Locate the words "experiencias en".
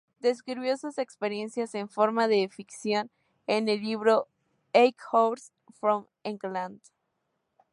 0.97-1.87